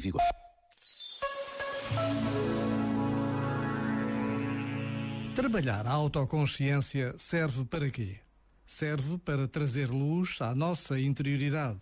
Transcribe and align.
e 0.00 0.02
vigor. 0.02 0.22
Trabalhar 5.34 5.86
a 5.86 5.92
autoconsciência 5.92 7.14
serve 7.16 7.64
para 7.64 7.90
quê? 7.90 8.16
Serve 8.66 9.18
para 9.18 9.46
trazer 9.46 9.90
luz 9.90 10.40
à 10.40 10.54
nossa 10.54 10.98
interioridade. 10.98 11.80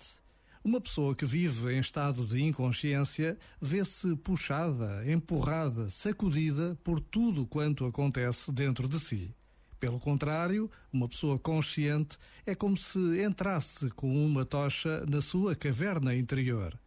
Uma 0.65 0.81
pessoa 0.81 1.15
que 1.15 1.25
vive 1.25 1.73
em 1.73 1.79
estado 1.79 2.27
de 2.27 2.43
inconsciência 2.43 3.39
vê-se 3.61 4.17
puxada, 4.17 5.11
empurrada, 5.11 5.89
sacudida 5.89 6.77
por 6.83 7.01
tudo 7.01 7.47
quanto 7.47 7.87
acontece 7.87 8.53
dentro 8.53 8.89
de 8.89 8.99
si. 8.99 9.35
Pelo 9.79 10.01
contrário, 10.01 10.69
uma 10.93 11.09
pessoa 11.09 11.39
consciente 11.39 12.19
é 12.45 12.55
como 12.55 12.77
se 12.77 13.23
entrasse 13.23 13.89
com 13.91 14.27
uma 14.27 14.45
tocha 14.45 15.07
na 15.07 15.21
sua 15.21 15.55
caverna 15.55 16.15
interior. 16.15 16.79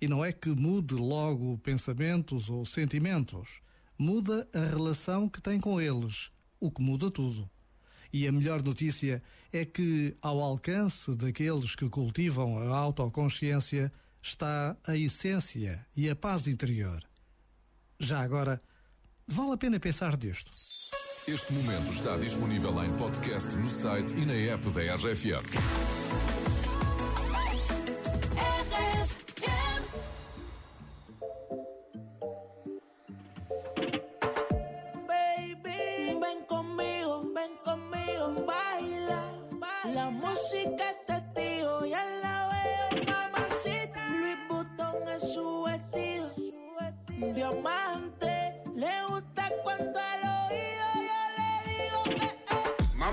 E 0.00 0.06
não 0.06 0.24
é 0.24 0.32
que 0.32 0.48
mude 0.48 0.94
logo 0.94 1.58
pensamentos 1.58 2.48
ou 2.48 2.64
sentimentos 2.64 3.60
muda 3.98 4.48
a 4.54 4.60
relação 4.60 5.28
que 5.28 5.42
tem 5.42 5.58
com 5.58 5.80
eles, 5.80 6.30
o 6.60 6.70
que 6.70 6.80
muda 6.80 7.10
tudo. 7.10 7.50
E 8.12 8.26
a 8.26 8.32
melhor 8.32 8.62
notícia 8.62 9.22
é 9.52 9.64
que, 9.64 10.16
ao 10.22 10.40
alcance 10.40 11.14
daqueles 11.14 11.74
que 11.74 11.88
cultivam 11.88 12.58
a 12.58 12.76
autoconsciência, 12.76 13.92
está 14.22 14.76
a 14.86 14.96
essência 14.96 15.84
e 15.96 16.08
a 16.08 16.16
paz 16.16 16.46
interior. 16.46 17.02
Já 17.98 18.20
agora, 18.20 18.60
vale 19.26 19.52
a 19.52 19.56
pena 19.56 19.80
pensar 19.80 20.16
nisto. 20.16 20.52
Este 21.26 21.52
momento 21.52 21.92
está 21.92 22.16
disponível 22.16 22.82
em 22.82 22.96
podcast 22.96 23.54
no 23.56 23.68
site 23.68 24.16
e 24.16 24.24
na 24.24 24.32
app 24.32 24.70
da 24.70 24.94
RFM. 24.94 26.67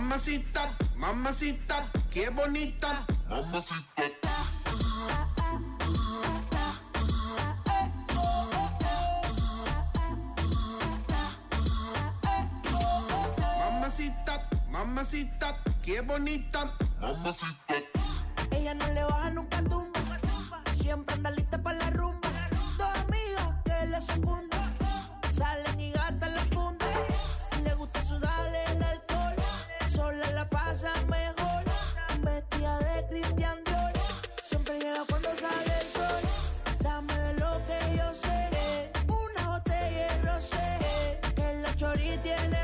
Mamacita, 0.05 0.69
mamacita, 0.97 1.83
qué 2.11 2.29
bonita. 2.29 3.07
Mamacita. 3.27 4.03
Mamacita, 13.59 14.47
mamacita, 14.69 15.55
qué 15.81 16.01
bonita. 16.01 16.71
Mamacita. 17.01 17.75
Ella 18.51 18.73
no 18.73 18.87
le 18.89 19.03
baja 19.03 19.29
nunca 19.31 19.61
tumba. 19.63 19.99
Siempre 20.73 21.15
anda 21.15 21.31
Dior. 33.21 33.93
Siempre 34.43 34.79
llega 34.79 35.03
cuando 35.09 35.29
sale 35.35 35.73
el 35.81 35.87
sol. 35.87 36.21
Dame 36.79 37.33
lo 37.39 37.61
que 37.65 37.97
yo 37.97 38.13
sé. 38.13 38.49
Una 39.07 39.49
botella 39.49 40.07
de 40.07 40.21
rosé. 40.31 41.19
Que 41.35 41.53
la 41.61 41.75
chori 41.75 42.17
tiene. 42.23 42.55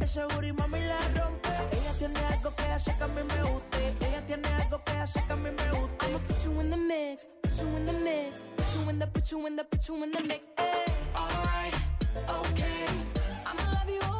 Ese 0.00 0.24
booty 0.24 0.52
mami 0.52 0.80
la 0.80 0.98
rompe. 1.14 1.48
Ella 1.70 1.92
tiene 1.98 2.18
algo 2.18 2.52
que 2.56 2.62
hace 2.64 2.92
que 2.96 3.04
a 3.04 3.06
mí 3.06 3.22
me 3.22 3.42
guste. 3.48 3.94
Ella 4.06 4.26
tiene 4.26 4.48
algo 4.48 4.82
que 4.84 4.92
hace 4.92 5.22
que 5.24 5.32
a 5.32 5.36
mí 5.36 5.50
me 5.50 5.78
guste. 5.78 6.06
I'ma 6.06 6.18
put 6.26 6.44
you 6.44 6.60
in 6.60 6.70
the 6.70 6.76
mix, 6.76 7.26
put 7.42 7.52
you 7.60 7.68
in 7.76 7.86
the 7.86 7.92
mix, 7.92 8.42
put 8.56 8.74
you 8.74 8.90
in 8.90 8.98
the, 8.98 9.06
put 9.06 9.30
you 9.30 9.46
in 9.46 9.56
the, 9.56 9.64
put 9.64 9.88
you 9.88 10.02
in 10.02 10.10
the 10.10 10.20
mix. 10.20 10.46
Ay. 10.58 10.84
Alright, 11.14 11.74
okay. 12.28 12.86
I'ma 13.46 13.62
love 13.70 13.88
you 13.88 14.00
all 14.10 14.19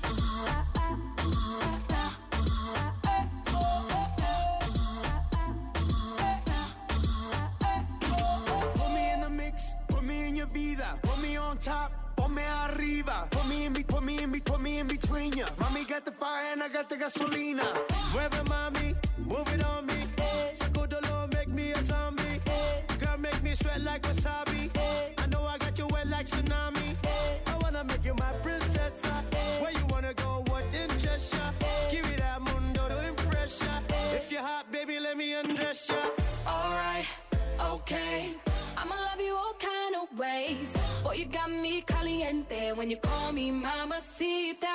Top, 11.61 11.91
ponme 12.15 12.41
arriba, 12.65 13.27
put 13.29 13.47
me 13.47 13.65
in, 13.65 13.73
put 13.73 14.03
me 14.03 14.21
in, 14.21 14.31
put 14.41 14.59
me 14.59 14.79
in 14.79 14.87
between 14.87 15.31
ya. 15.33 15.45
Mommy 15.59 15.85
got 15.85 16.05
the 16.05 16.11
fire 16.11 16.53
and 16.53 16.63
I 16.63 16.69
got 16.69 16.89
the 16.89 16.95
gasolina. 16.95 17.65
Mueve 18.13 18.41
mami, 18.45 18.95
move 19.17 19.47
it 19.53 19.63
on 19.65 19.85
me. 19.85 19.93
Eh. 20.17 20.53
Sacudolo, 20.53 21.31
make 21.33 21.49
me 21.49 21.71
a 21.71 21.83
zombie. 21.83 22.23
Eh. 22.47 22.95
Girl, 22.99 23.17
make 23.17 23.41
me 23.43 23.53
sweat 23.53 23.81
like 23.81 24.01
wasabi. 24.03 24.75
Eh. 24.75 25.13
I 25.19 25.25
know 25.27 25.45
I 25.45 25.57
got 25.59 25.77
you 25.77 25.87
wet 25.91 26.07
like 26.07 26.27
tsunami. 26.27 26.95
I 27.47 27.57
wanna 27.61 27.83
make 27.83 28.03
you 28.03 28.15
my 28.15 28.31
princess. 28.41 29.01
Where 29.61 29.71
you 29.71 29.85
wanna 29.89 30.13
go? 30.15 30.43
What 30.47 30.63
interests 30.73 31.33
ya? 31.33 31.51
Give 31.91 32.09
me 32.09 32.15
that 32.17 32.41
mundo 32.41 32.87
to 32.89 33.07
impress 33.07 33.61
ya. 33.61 33.73
If 34.15 34.31
you're 34.31 34.41
hot, 34.41 34.71
baby, 34.71 34.99
let 34.99 35.15
me 35.15 35.33
undress 35.33 35.89
ya. 35.89 36.01
Alright, 36.47 37.05
okay. 37.59 38.33
You 41.21 41.27
got 41.27 41.51
me 41.51 41.83
caliente 41.83 42.75
when 42.75 42.89
you 42.89 42.97
call 42.97 43.31
me 43.31 43.51
mamacita. 43.51 44.65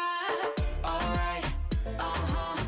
Alright, 0.84 1.44
uh 1.98 2.02
huh. 2.02 2.62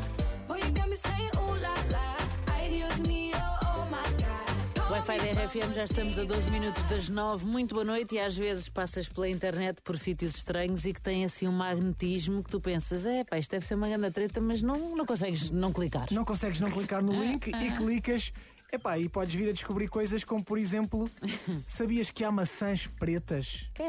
Boy, 0.47 0.57
you 0.57 0.71
got 0.71 0.89
me 0.89 0.97
saying 0.97 1.31
ooh 1.37 1.55
la 1.55 1.73
la. 1.89 2.15
Ay, 2.53 2.69
Dios 2.69 2.99
mío, 3.07 3.37
oh 3.63 3.87
my 3.89 4.03
God. 4.17 4.91
Wi-Fi 4.91 5.17
da 5.19 5.31
RFM 5.31 5.73
já 5.73 5.85
estamos 5.85 6.17
a 6.17 6.25
12 6.25 6.27
mamacita. 6.27 6.51
minutos 6.51 6.83
das 6.85 7.07
9. 7.09 7.45
Muito 7.45 7.73
boa 7.73 7.85
noite 7.85 8.15
e 8.15 8.19
às 8.19 8.35
vezes 8.35 8.67
passas 8.67 9.07
pela 9.07 9.29
internet 9.29 9.81
por 9.81 9.97
sítios 9.97 10.35
estranhos 10.35 10.85
e 10.85 10.91
que 10.91 11.01
tem 11.01 11.23
assim 11.23 11.47
um 11.47 11.53
magnetismo 11.53 12.43
que 12.43 12.49
tu 12.49 12.59
pensas, 12.59 13.05
é 13.05 13.23
pá, 13.23 13.37
isto 13.37 13.51
deve 13.51 13.65
ser 13.65 13.75
uma 13.75 13.87
grande 13.87 14.11
treta, 14.11 14.41
mas 14.41 14.61
não, 14.61 14.93
não 14.93 15.05
consegues 15.05 15.49
não 15.51 15.71
clicar. 15.71 16.07
Não 16.11 16.25
consegues 16.25 16.59
não 16.59 16.69
clicar 16.69 17.01
no 17.01 17.13
link 17.13 17.47
e 17.47 17.71
clicas. 17.77 18.33
Epá, 18.71 18.99
e 18.99 19.09
podes 19.09 19.33
vir 19.33 19.49
a 19.49 19.51
descobrir 19.51 19.87
coisas 19.87 20.23
como, 20.23 20.43
por 20.43 20.57
exemplo, 20.57 21.09
sabias 21.65 22.11
que 22.11 22.23
há 22.23 22.31
maçãs 22.31 22.85
pretas? 22.85 23.67
É 23.79 23.87